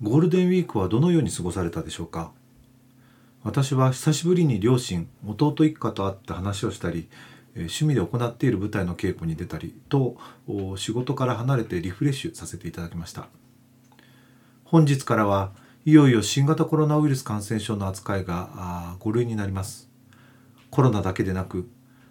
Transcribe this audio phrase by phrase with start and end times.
[0.00, 2.30] ゴールデンウィークはどのように過ごされたでしょうか？
[3.42, 7.08] 私は久しぶりに両親弟一家と会って話をしたり
[7.56, 10.16] 趣味で行っている舞台の稽古に出たりと
[10.76, 13.26] 仕事から離れてリフレッシュさせていただきました。
[14.64, 15.52] 本日からは
[15.84, 19.90] いよいよ新型コロナウイルス感染症の扱いが5類になります。
[20.70, 21.68] コロナだけでなく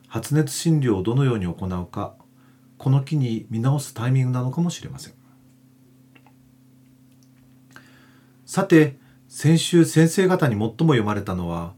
[0.09, 2.15] 発熱診療をどのように行うか
[2.77, 5.13] この機に見直すタイミングなのかもしれません。
[8.47, 8.97] さて
[9.27, 11.73] 先週先生方に最も読まれたのは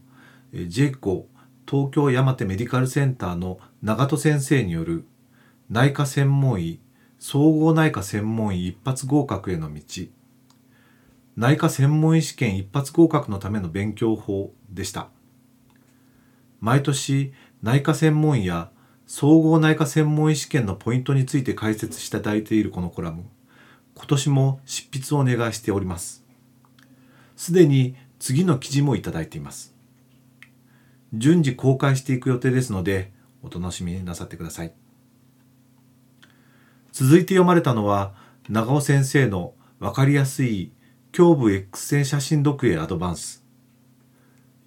[0.53, 1.27] ジェイコ
[1.67, 5.03] 東京山手メディカルセンターの長戸先生による
[5.71, 6.79] 内科専門医
[7.17, 9.81] 総合内科専門医一発合格への道。
[11.35, 15.09] 内科専門医試験一発合格のための勉強法でした。
[16.59, 18.69] 毎年内科専門医や
[19.07, 23.25] 総合内科専門医試験のポイントについて解説していただいているこのコラム
[23.95, 26.28] 今年も執筆をお願いしております。
[27.39, 29.73] すでに次の記事もいただいています。
[31.13, 34.73] 順次公開していく予定ですのでお楽しみになさってください。
[36.91, 38.13] 続いて読まれたのは
[38.49, 40.73] 長尾先生の分かりやすい
[41.17, 43.45] 胸部 X 線写真読影アドバンス。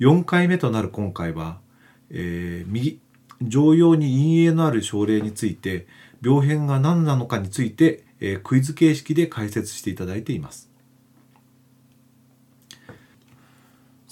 [0.00, 1.60] 4回目となる今回は、
[2.08, 3.02] えー、右
[3.42, 5.86] 常用に陰影のある症例について
[6.22, 10.71] 病変が何なのかについて、えー、クイズ形式で解説していただいています。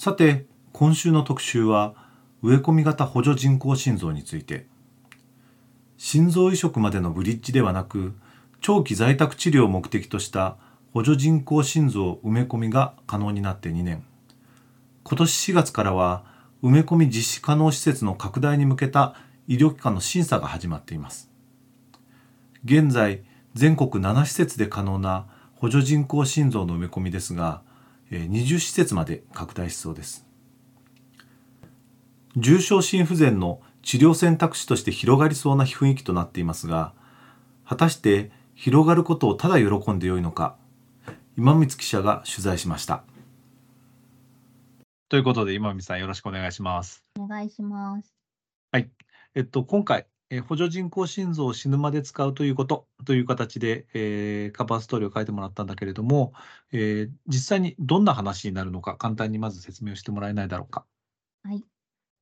[0.03, 1.93] さて今週の特集は
[2.41, 4.65] 植え込み型補助人工心臓について。
[5.95, 8.15] 心臓移植までのブリッジではなく
[8.61, 10.57] 長期在宅治療を目的とした
[10.91, 14.03] 補助人工心臓埋め込みが可能になって2年。
[15.03, 16.25] 今年4月からは
[16.63, 19.15] 埋め込み実施可能施設の拡大に向けた
[19.47, 21.29] 医療機関の審査が始まっています。
[22.65, 23.23] 現在
[23.53, 27.61] 全国7施設で可能な補助人工心臓の埋め込みですが
[28.17, 30.25] 20施設まで拡大しそうです。
[32.37, 36.93] 重症心不全の治療選択肢として広がりそうな雰囲気となっていますが
[37.65, 40.55] 果たして広がることをただ喜んでよいのか
[41.37, 43.03] 今光記者が取材しました。
[45.09, 47.03] ということで今光さんよろしくお願いします。
[47.19, 48.13] お願いします。
[48.71, 48.89] はい。
[49.35, 56.31] えっと今回え補助人工心臓を死ぬまで使うということという形で、えー、カバーストーリーを書いてもらったんだけれども、
[56.71, 60.85] えー、実際にどんな話になるのか簡単にまず説明をしてもらえないだろうか。
[61.43, 61.61] はい。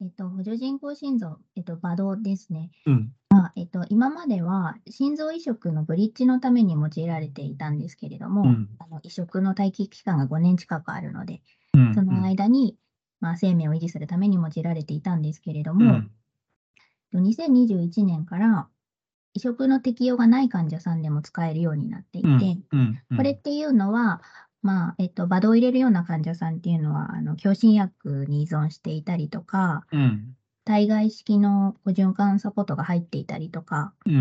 [0.02, 2.72] えっと、補助人工心臓、えっと、バドですね。
[2.88, 3.12] うん。
[3.30, 11.42] まあ、えっと、今までは心臓移植のブリッジのために用いられていたんですけれども、うん、あの移植の待機期間が5年近くあるので、
[11.76, 12.76] うん、その間に、
[13.20, 16.12] まあ、生命を維持するために用いられていたんですけれども、うん
[17.18, 18.68] 2021年から
[19.34, 24.22] 移植の適用がない患者さんでも使えるようになっていて、うんうんうん、これっていうのは、
[24.62, 34.12] まあえっと、バドを入れるような患者さんっていうのは、あの強心薬に依存していたりとか、うん、体外式の循環サポートが入っていたりとか、っ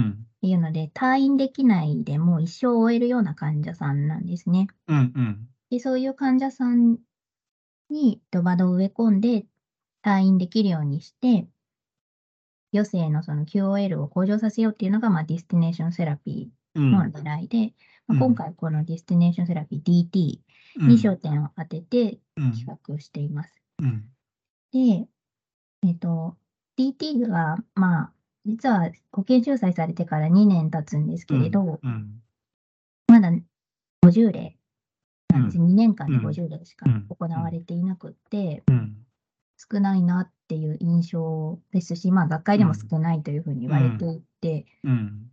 [0.41, 4.69] ていうので、退院できないでも一生終えるような患者さんなんですね。
[4.87, 6.99] うんうん、でそういう患者さん
[7.91, 9.47] に VAD を植え込んで
[10.05, 11.49] 退院できるようにして、
[12.73, 17.59] 余生のその QOL を向上させようっていうのが、まあ、 destination therapy の狙いで、
[18.09, 23.55] うん、まあ、今回このディスティネーションセラピー DT に焦点を当てて企画しています。
[23.83, 24.05] うん、
[24.73, 25.09] で、
[25.87, 26.37] えっ、ー、と、
[26.79, 28.13] DT が、まあ、
[28.45, 31.81] 実は保険収載されてから2年経つんですけれど、
[33.07, 33.31] まだ
[34.05, 34.57] 50例
[35.29, 35.47] なん。
[35.47, 38.63] です、2年間で50例しか行われていなくって、
[39.57, 45.31] 少ないなっていう印象ですし、まあ、学会でも少ないというふうに言われていて、うん、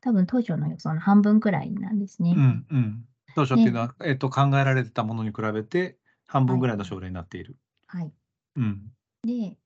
[0.00, 2.34] 多分当初の予想の半分くらいなんですね。
[2.36, 3.04] うんうん、
[3.34, 7.56] 当初っていうのは、えーと、考えられてたものに比べて半分ぐらいの症例になっている。
[7.86, 8.12] はい。
[8.56, 8.92] うん、
[9.24, 9.56] で、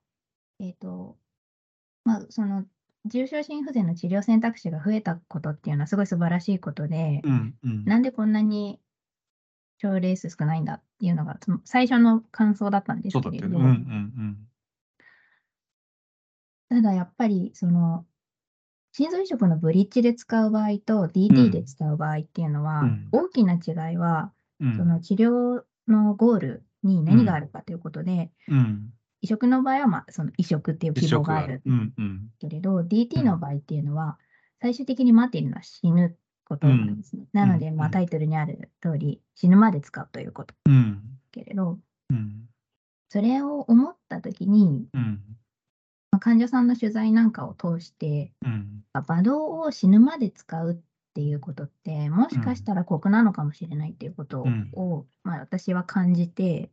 [0.61, 1.17] えっ、ー、と、
[2.05, 2.65] まあ、その
[3.05, 8.81] 重症心不全の治療選択肢が増えたことっていうのはすごい素晴らしいことで、うんうん、なんでこんなに
[9.79, 14.39] 症例数少ないんだっていうのが、最初の感想だったんですけれど、うんうんうん、
[16.69, 18.05] ただやっぱり、その、
[18.93, 28.31] 心臓移植のブリッジで使う場合と DT で使う場合っていうのは、うん、大きな違いは、その治療のゴールに何があるかということで、
[29.21, 31.63] 移植の場合は、まあ、その移植っていう希望がある
[32.39, 34.19] けれど、DT の場合っていうのは、
[34.63, 37.27] 最終的に待っているのは死ぬことなんですね。
[37.33, 40.55] なので、まあ、タイトルにある通り、死ぬまで使うということ。
[41.33, 41.79] けれど、
[43.11, 44.89] それを思ったときに、
[46.17, 48.33] まあ、患者さんの取材なんかを通して、
[48.95, 50.77] 馬道を死ぬまで使うっ
[51.13, 54.43] ていうことって、もしかしたら酷なのかもしれないっていうこと
[54.73, 56.71] を、まあ、私は感じて、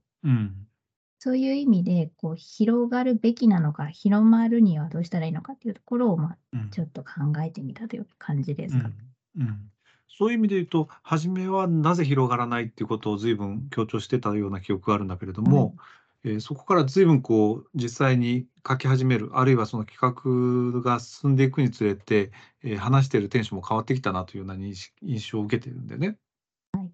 [1.19, 7.09] そういう意味でこう広がるべきなのか、広まるにはどうしたらいいのかっていうところを、まあ、ちょっと考
[7.45, 8.91] えてみたという感じですか。
[9.35, 9.41] うん。
[9.41, 9.71] うん、
[10.07, 15.75] そういう意味で言うと、初めはなぜ広がらないっていうことを随分強調してたような記憶があるんだけれども、
[16.25, 22.31] えー、そこから随分こう実際に書き始める、あるいはその企画が進んでいくにつれて、
[22.63, 24.91] えー、話しているテンションも変わってきたなというような印
[25.31, 26.17] 象を受けているんでね。
[26.71, 26.91] はい、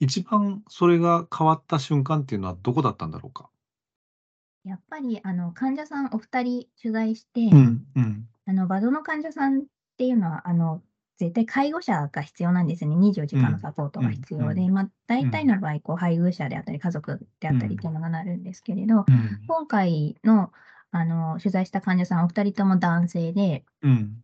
[0.00, 3.48] 一番それが変わった瞬間っていうのはどこだったんだろうか？
[4.64, 9.62] やっぱりあの患者さんお二人取材して、うんうん、あのバドの患者さんっ
[9.96, 10.82] ていうのはあの
[11.18, 12.94] 絶対介護者が必要なんですね。
[12.96, 20.52] 24時間のサポートが必要で、うん、まあ、大体の場合、こう配偶者であったり、家族であったりっていうのがなるんですけれど、うん、今回の
[20.92, 24.22] あの取材した患者さん、お二人とも男性で、うん、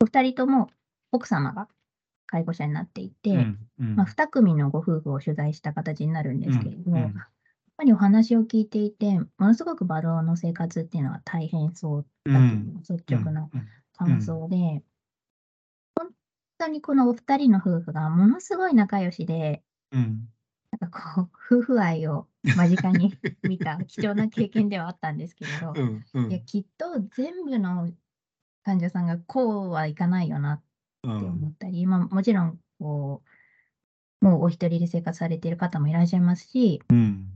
[0.00, 0.68] お二人とも
[1.12, 1.68] 奥様が
[2.26, 3.46] 介護者になっていて、
[3.78, 7.12] まあ、2組のご夫婦を取材した形になるんですけれども、
[7.78, 13.48] ぱりお話を聞いていて、ものすごくバドの生活っていうのは大変そうだという率直な
[13.96, 14.82] 感想で、本
[16.58, 19.62] 当にこのお二人の夫婦がものすごい仲良しで、
[20.80, 22.26] なんかこう、夫婦愛を
[22.56, 25.74] 間近に見た貴重な経験ではあったんですけれど、
[26.28, 27.90] いやきっと全部の
[28.64, 30.62] 患者さんがこうはいかないよなっ
[31.02, 33.22] て思ったり、まあ、もちろんこ
[34.20, 37.26] う、もうお一人で生活されている方もいらっしゃいますし、うん。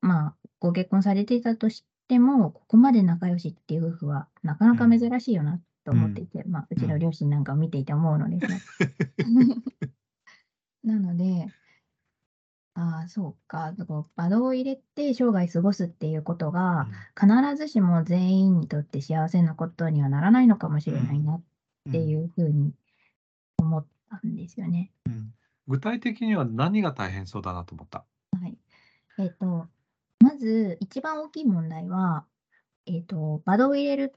[0.00, 8.60] まあ、ご結婚されていたとしても、ここまで仲良しっていう夫婦はなかなか珍しいよなと思っていて、うん、まあ、うちの両親なんかを見ていて思うのですね。
[10.84, 11.48] なので、
[12.74, 13.72] ああ、そうか、
[14.16, 16.88] バドを入れて生涯過ごすっていうことが、
[17.18, 21.42] 必ずしも全員にとって幸せなことにはならないのかもしれないなっ
[21.92, 22.74] ていうふうに
[23.58, 24.90] 思ったんですよね。
[25.06, 25.32] うん、
[25.68, 28.04] 具体的には何が大変そうだなと思った？
[28.40, 28.58] はい。
[29.18, 29.68] えっ、ー、と、
[30.18, 32.24] まず、一番大きい問題は、
[32.86, 34.12] えっ、と、バドを入れる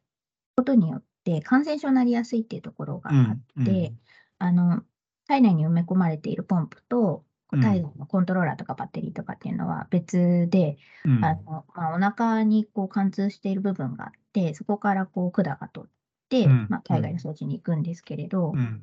[0.56, 4.00] ことによって感染症になりやすいっていうところがあって、うん
[4.39, 4.81] あの、
[5.27, 15.91] 体内に埋め込まれているポンプと、体内のコントローラーとかバッテリーとかっていうのは別で、うん、あのまあ、お腹にこう貫通している部分があって、そこからこう管が取っ
[16.29, 18.81] て、うん、まあ、体外の装置に行くんですけれど、うん、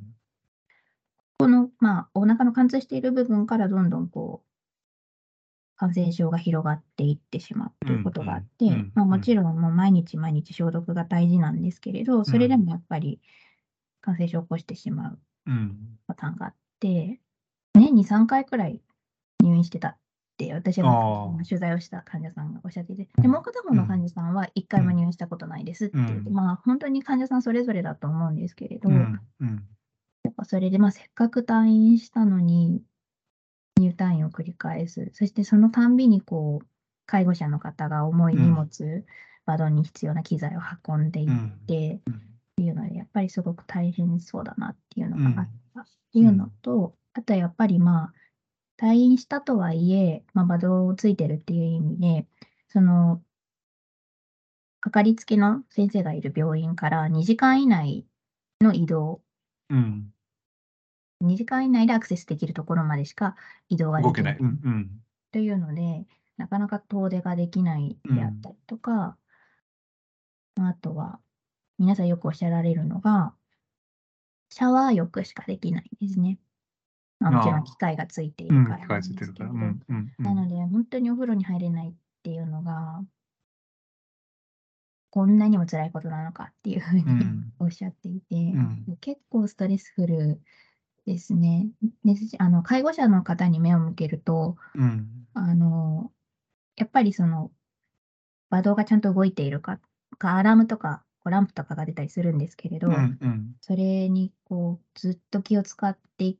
[1.38, 4.53] この、まあ、お腹の貫通している部分からどんどんこう
[5.76, 13.20] 感染症が広がっていってしまうということがあって、まあ、もちろんもう毎日毎日消毒が大事なんですけれど、それでもやっぱり
[14.00, 15.18] 感染症を起こしてしまう
[16.06, 17.20] パターンがあって、
[17.74, 18.80] 年に3回くらい
[19.42, 19.96] 入院してたっ
[20.36, 32.82] て私は取材をした患者さんがおっしゃっていて、でもう片方の患者さんは1回も入院したことないですって言って、まあ本当に患者さんそれぞれだと思うんですけれど、やっぱそれでまあせっかく退院したのに、
[33.80, 35.10] 入退院を繰り返す。
[35.12, 36.66] そしてそのたんびにこう、
[37.06, 39.04] 介護者の方が重い荷物、うん、
[39.44, 41.26] バドに必要な機材を運んでいっ
[41.66, 42.18] て、うん、っ
[42.56, 45.80] ていうので、やっぱりすごく大変そうだなっていうのがあった。
[45.80, 48.12] っていうのと、あとはやっぱりまあ、
[48.78, 52.26] 退院したとはいえ、まあ、バドをついてるっていう意味で、
[52.68, 53.22] その、
[54.80, 58.06] かかりつけの先生がいる病院から2時間以内
[58.60, 59.20] の移動
[61.24, 63.36] 2時間以内でアクセスできるところまでしか
[63.68, 64.36] 移動ができない。
[64.38, 64.90] うんうん、
[65.32, 69.16] というので、なかなか遠出ができないであったりとか、
[70.56, 71.20] うん、あとは、
[71.78, 73.34] 皆さんよくおっしゃられるのが、
[74.50, 76.38] シャワー浴しかできないんですね。
[77.20, 83.02] まあ、もちろん機械がついているからなんですけど、なので、本当にお風呂に入れないっていうのが、
[85.10, 87.04] こんなにも辛いことなのかっていうふうに、
[87.60, 90.40] おっしゃっていて、うん、結構ストレスフル
[91.06, 91.68] ですね。
[92.38, 95.26] あの、介護者の方に目を向けると、うん。
[95.34, 96.12] あの、
[96.76, 97.50] やっぱりその、
[98.50, 99.78] バドがちゃんと動いているか、
[100.18, 103.54] かアラームとか、こうランプとかが出たりするんですけれど、うんうん。
[103.60, 106.36] それにこう、ずっと気を使って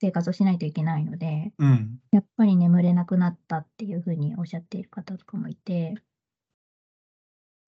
[0.00, 2.00] 生活をしないといけないので、うん。
[2.12, 5.94] やっぱり眠れなくなったっていうふうにおっしゃっている方とかもいて、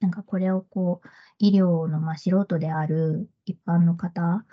[0.00, 1.08] なんかこれをこう、
[1.38, 4.44] 医療のまあ素人である一般の方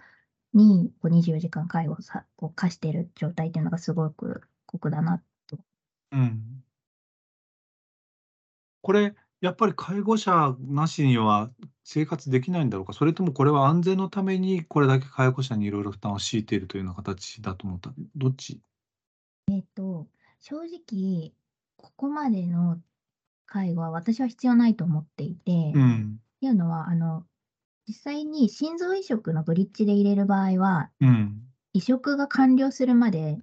[0.55, 5.59] にこう24時間介護をさこう課している状態っていうのがすごく酷だなと。
[6.12, 6.63] うん。
[8.81, 11.51] これ、やっぱり介護者なしには
[11.83, 17.93] 生活できないんだろうか、それともこれは安全のためにこれだけ介護者にいろいろ負担を強いているというような形だと思った。
[18.15, 18.62] どっち？
[19.51, 20.07] えっと、
[20.39, 21.33] 正直、
[21.77, 22.79] ここまでの
[23.45, 26.19] 介護は私は必要ないと思っていて、うん。
[26.38, 27.25] っていうのは、あの、
[27.88, 31.42] 実際に心臓移植のブリッジで入れる場合は、うん。
[31.74, 33.38] 移植が完了するまで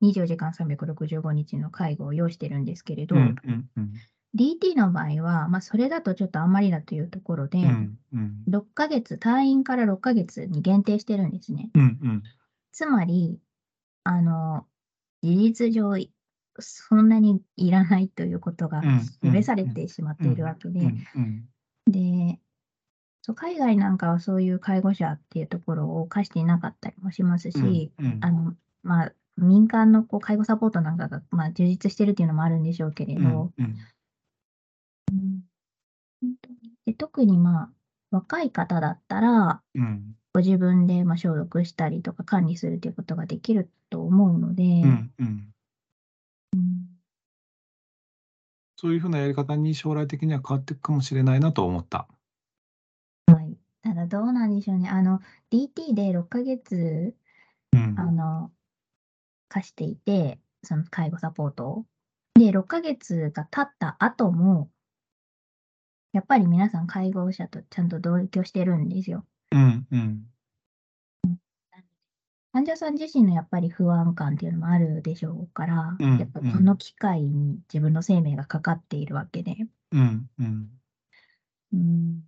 [0.00, 3.92] 24時間365日の介護を要してるんですけれど、うんうんうん。
[4.34, 8.44] DT の場合は、まあ、それだとちょっとあんまりだというところで、うんうん。
[8.48, 11.70] 6ヶ月、退院から6ヶ月に限定してるんですね。
[11.74, 12.22] うんうん。
[12.72, 13.38] つまり、
[14.04, 14.66] あの、
[15.22, 15.92] 事実上、
[16.58, 18.82] そんなにいらないということが
[19.22, 20.80] 示されてしまっているわけで、
[21.86, 22.40] で、
[23.26, 28.54] そう海外なんかはそういう介護者っていうところを課していなかったりもしますし、うんうん、あの、
[28.84, 33.74] まあ、民間のこう介護サポートなんかが、まあ、充実してるっていうのもあるんでしょうけれど、うん
[35.10, 35.42] うん。
[36.86, 37.70] で特にまあ、
[38.12, 45.52] 若い方だったら、うん、ご自分でまあ消毒したりとか管理するということができると思うので、うんうん。
[46.54, 46.86] うん、
[48.76, 52.06] そういうふうなやり方に将来的には変わっていくかもしれないなと思った。
[53.86, 53.94] はい。
[53.94, 54.88] ただどうなんでしょうね。
[54.88, 57.14] あの、DT で6ヶ月、
[57.72, 58.50] うん、あの、
[59.48, 61.86] 貸していて、その介護サポートを。
[62.34, 64.70] で、6ヶ月が経った後も、
[66.12, 69.26] やっぱり皆さん介護者とちゃんと同居してるんですよ。
[69.52, 70.26] うんうん。
[72.52, 80.70] 患者さん自身のやっぱり不安感っていうのもあるでしょうから、うんやっぱこの機会に自分の生命がかかっているわけで、うんうん。
[81.74, 82.24] うん、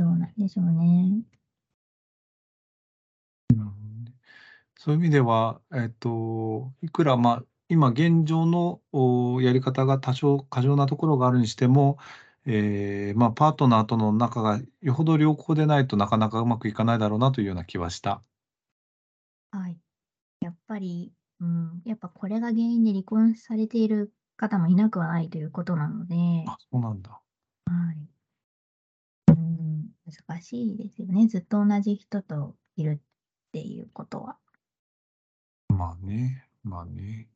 [0.00, 1.22] どうなんでしょうね。
[4.78, 8.80] そういう意味では、えっと、いくら、まあ、今現状の
[9.42, 11.98] やり方が多少過剰なところがあるにしても、
[12.46, 18.22] えー、まあ、パートナーとの仲がよほど良好でないとなかなかうまくいかないだろうなというような気はした。
[19.50, 19.76] はい。
[20.40, 26.14] やっぱり、うん、やっぱこれが原因で離婚されている方もいなくはないということなので、
[26.48, 27.10] あ、そうなんだ。
[27.10, 28.09] はい。
[30.18, 31.26] うん、難しいですよね。
[31.26, 34.36] ずっと同じ人といるっていうことは。
[35.68, 37.28] まあね、まあね。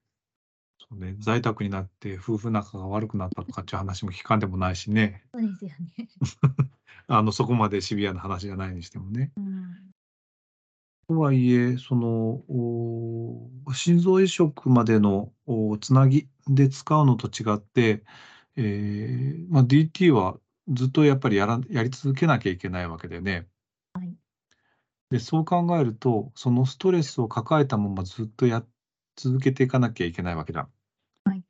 [0.78, 5.24] そうね、在宅になって夫婦仲が悪くなったとかっていう話も聞かんでもないしね。
[5.32, 6.08] そうですよね。
[7.08, 9.32] あの、そこまでシビアな話じゃないにしてもね。
[9.36, 9.94] うん。
[11.08, 12.42] とはいえ、その、
[13.74, 15.32] 心臓移植までの、
[15.80, 18.04] つなぎで使うのと違って、
[18.56, 23.48] えー、まあ、DT はずっとやっぱりやらやり続けなきゃいけないわけでね。
[23.94, 24.16] はい。
[25.10, 28.64] で、そう考えると、そのストレスを抱えたままずっとや
[29.16, 30.68] 続けていかなきゃいけないわけだ。
[31.24, 31.44] はい。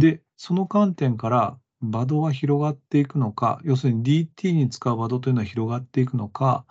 [0.00, 6.64] で、その観点からバドは広がっていくのか、要するに DT に使うバドというのは広がっていくのか、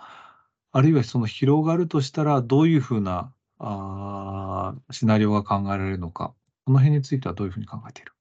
[0.72, 6.34] あるいはその広がるとしたらどういうふうなあシナリオが考えられるのか、
[6.66, 8.13] この辺についてはどういうふうに考えている？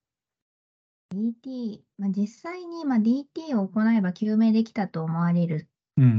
[1.12, 5.68] DT、まあ、実際にまあ DT を行えば救命できたと思われる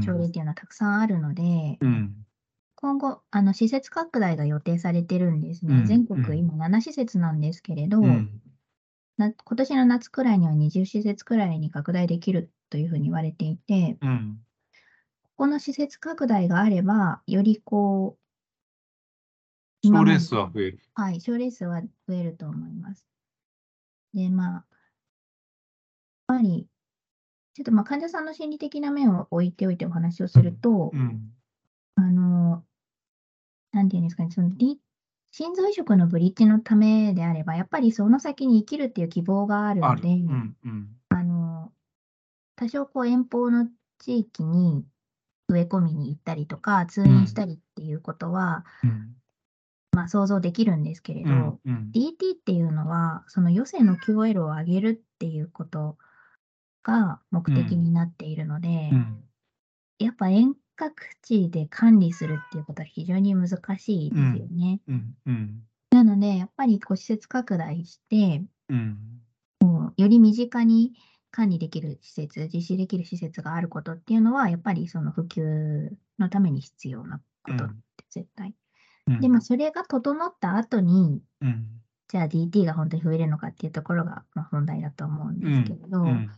[0.04, 2.14] 症例っていうのはたくさんあるので、うん、
[2.76, 5.74] 今後、あの施設拡大が予定されてるんですね。
[5.74, 8.40] うん、全国、今7施設なんですけれど、うん、
[9.16, 14.38] な今年の夏くらいには20施設くらいに拡大できるというふうに言われていて、うん、
[15.22, 18.16] ここの施設拡大があれば、よりこ
[19.82, 20.80] う、賞レースは増える。
[20.94, 23.06] はい、賞レースは増えると思います。
[24.12, 24.64] で、まあ、
[26.26, 26.66] ぱり、
[27.54, 31.30] ちょっとまあ患者さんの心理的な面を置いておいてお話をすると、うん、
[31.94, 32.64] あの、
[33.72, 34.50] なんていうんですかね、その
[35.36, 41.72] 心臓移植のブリッジのためであれば、やっぱりその先に生きるっていう希望があるので、うんうん、あの、
[42.56, 44.84] 多少こう遠方の地域に
[45.48, 49.16] 植え込みに行ったりとか、通院したりっていうことは、うん、
[49.92, 55.98] まあ想像できるんですけれど、うんうん、DT っていうのは、その余生の QOL を上げるっていうこと
[56.84, 58.90] が目的になっているので、
[59.98, 63.48] やっぱ遠隔地で管理するっていうことは非常に難
[63.78, 64.80] しいですよね。
[65.90, 68.98] なので、やっぱりこう施設拡大して、うん、
[69.60, 70.92] もうより身近に
[71.30, 78.54] 管理できる施設、実施できる施設があることっていうのは、やっぱりその普及のために必要なことって絶対。
[79.06, 81.66] うん、で、まあ、それが整った後に、うん、
[82.08, 86.30] じゃあ DT が本当に増えるのかっていうところが、まあ、本題だと思うんですけれど、うん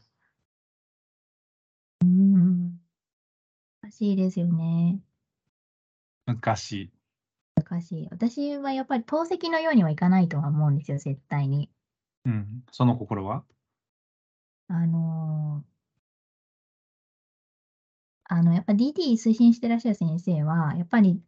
[3.82, 5.00] 難しいですよね。
[6.26, 6.90] 難しい。
[7.56, 8.08] 難しい。
[8.10, 11.70] 私はやっぱり透析のようにはいかないとは思うんですよ、絶対に。
[12.24, 12.64] うん。
[12.70, 13.44] その心は？
[14.68, 15.76] あのー
[18.28, 21.22] あの、やっぱ DT 推進してらっしゃる先生は、やっぱり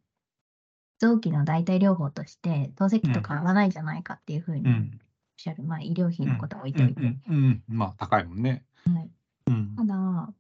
[0.99, 4.75] 臓器の代替療法として、透析と変わらないじゃないかっていうふうにおっ
[5.37, 5.63] しゃる。
[5.63, 7.01] まあ、医療費のことは置いといて。
[7.01, 8.65] うんうんまあ、高いもんね。
[8.85, 9.11] はい。
[9.47, 9.77] うん。
[9.77, 10.35] ただ、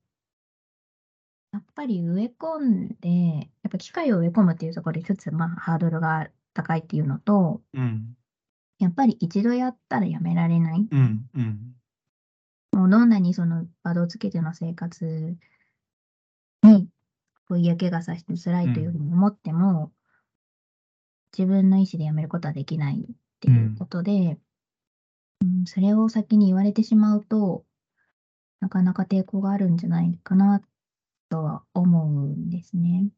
[1.52, 8.16] やっぱり植え込んで、やっぱ機械を植え込むっていうところで一つ、まあ、ハードルが高いっていうのと、うん。
[8.78, 10.86] やっぱり一度やったらやめられない。
[10.90, 11.74] うんうん。
[12.72, 15.36] もうどんなにその場をつけての生活
[16.62, 16.88] に、
[17.48, 19.90] こう嫌気がさして辛いというふうに思っても、
[21.36, 24.38] 自分の意思でやめることはできないっていうことで、
[25.40, 27.64] うん、それを先に言われてしまうと、
[28.60, 30.62] なかなか抵抗があるんじゃないかな
[31.28, 33.08] とは思うんですね。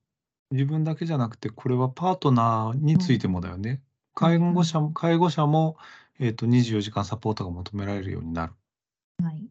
[0.50, 3.83] 自分だけじゃなくて、これはパートナーについてもだよね。
[4.14, 5.76] 介護者も介護者も、
[6.19, 8.52] えっと、24時間サポートが求められるようになる。
[9.23, 9.49] はい。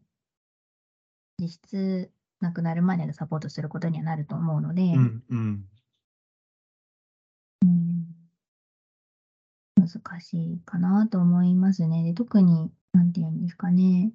[1.38, 5.64] 実質亡くなるまでのサポートすることにはなると思うので、うんうん。
[7.62, 8.06] うん、
[9.76, 12.04] 難しいかなと思いますね。
[12.04, 14.12] で特に、なんていうんですかね、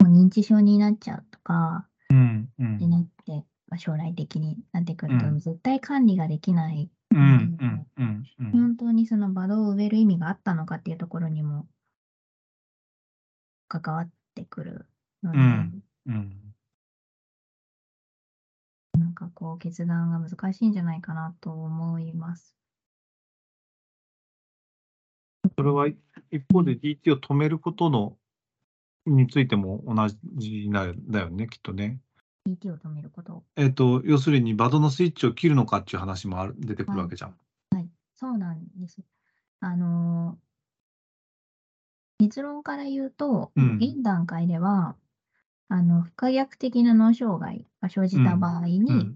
[0.00, 3.32] もう認知症になっちゃうとか、うんうん、でなって、
[3.68, 6.90] まあ、将来的になってくると、絶対管理ができない。
[7.14, 11.66] 本当にそのバドを植える意味があったのかっていうところにも
[13.68, 14.86] 関わってくる
[15.22, 16.54] ので、うんうん。
[18.98, 22.54] なんかこう決断が難しいんじゃないかなと思います。
[25.56, 25.96] それは一
[26.52, 28.16] 方で DT を止めることの
[29.06, 29.94] についても同
[30.36, 32.00] じなだよね、きっとね。
[32.46, 33.42] DT を止めること。
[33.56, 37.36] えっ、と、要するにバドのスイッチを切るのかっていう話もある出てくるわけじゃん。
[37.70, 38.98] はい、そうなんです。
[39.60, 40.38] あの
[42.18, 44.96] 結論から言うと、うん、現段階では、
[45.68, 49.14] あの、不可逆的な脳障害が生じた場合に、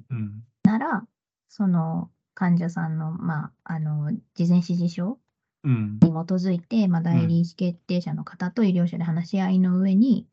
[0.65, 1.07] なら、
[1.49, 5.19] その患者さんの、まあ、あの、事前指示書
[5.65, 10.27] に基づいて、まあ、代理意思決定者の方と医療者で話し合いの上に、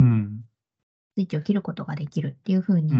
[1.15, 2.93] スイッチを切ることができるっていうふうに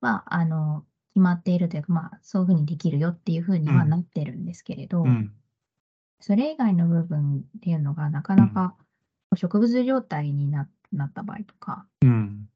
[0.00, 5.04] は、あの、決まっているというか、まあ、そういうふうにできるよっていうふうにはなってるんですけれど、
[6.20, 8.76] それ以外の部分っていうのがなかなか
[9.34, 12.48] 植物状態になって、なった場合とか、うん、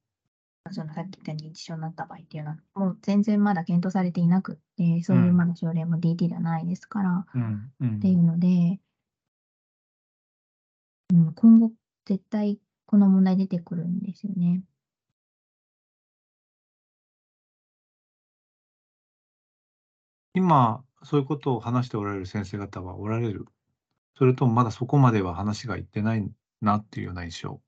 [0.70, 7.72] そのさっき言った認知症になった場合っていうのは、もう全然まだ検討されていなくって、そういうまだ症例も DT ではないですから、うん。
[7.80, 8.80] うん、っていうので、
[11.12, 11.72] うん、今後
[12.06, 14.62] 絶対この問題出てくるんですよね。
[20.34, 23.46] 今、そういうことを話しておられる先生方はおられる？
[24.16, 26.26] それともまだそこまでは話がいってない
[26.62, 27.60] なっていうような印象？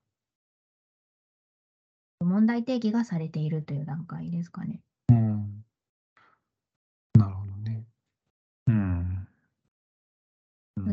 [2.20, 4.80] 問題提起がされているという段階ですかね。
[5.10, 5.64] うん。
[7.14, 7.84] なるほどね。
[8.66, 9.28] うん。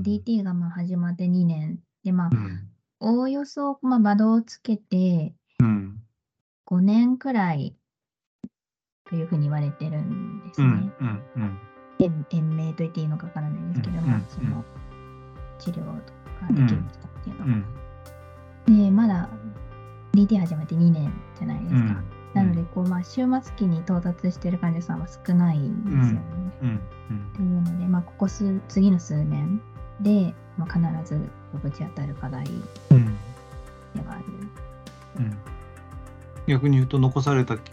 [0.01, 5.33] DT がまあ始まって2年で、まあ、うん、おおよそ、まあ、バドをつけて、
[6.65, 7.75] 5年くらい
[9.05, 10.67] というふうに言われてるんですね。
[10.67, 10.69] う
[11.03, 11.59] んうん
[11.99, 14.63] うん、延命と言っていいのかわからないですけども、その
[15.59, 15.93] 治療が
[16.49, 17.83] できる人っていうのは。
[18.65, 19.29] で、まだ
[20.13, 21.77] DT 始めて2年じゃないですか。
[21.77, 26.79] うん、なのでこう、まあ、終末期に到達している患者さんは少ないんですよね。
[27.35, 29.61] というので、まあ、ここ数次の数年
[30.01, 31.19] で、まあ、必ず
[31.61, 32.51] ぶち当たる課題で
[34.05, 34.23] はある。
[35.17, 35.37] うん
[36.47, 37.71] 逆に言うと残された期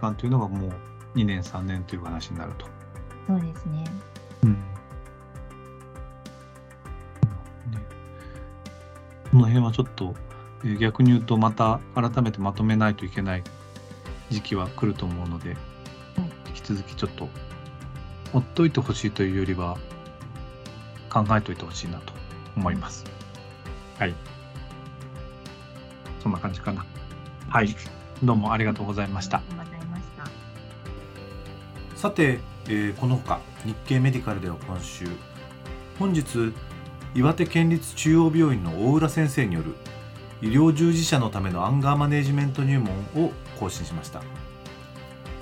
[0.00, 2.66] 間というのがもう2年3年という話になると。
[3.26, 3.84] そうですね。
[4.44, 4.52] うん。
[4.52, 4.58] ね
[9.30, 10.14] この辺はちょっと
[10.78, 13.42] 逆に言うとまた改めてまとめないといけない
[14.30, 15.56] 時期は来ると思うので、
[16.48, 17.28] 引き続きちょっと
[18.32, 19.76] ほっといてほしいというよりは
[21.10, 22.12] 考えといてほしいなと
[22.56, 23.04] 思います。
[23.98, 24.14] はい。
[26.22, 26.86] そんな感じかな。
[27.48, 27.74] はい。
[28.22, 29.42] どうもありがとうございました。
[31.96, 35.06] さて、えー、このほか日経メディカルでは今週
[35.98, 36.52] 本日
[37.14, 39.74] 岩手県立中央病院の大浦先生による
[40.42, 44.22] 医療従事者のためのアンガーマネジメント入門を更新しました。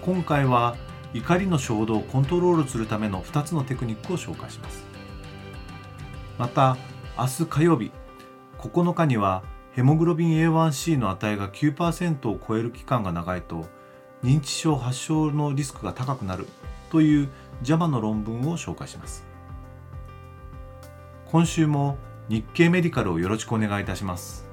[0.02, 0.76] 今回は
[1.14, 4.84] 怒りの衝動をコントロールするための2つのテクニックを紹介します。
[6.38, 6.76] また
[7.18, 7.92] 明日火曜日
[8.58, 13.66] 9日にはヘモグロビン A1C の値が9%を超える期間が長いと
[14.22, 16.46] 認知症発症のリスクが高くなる
[16.90, 17.30] という
[17.62, 19.26] JAMA の論文を紹介します。
[21.24, 21.96] 今週も
[22.28, 24.49] 日経メディカルをよろしくお願いいたします。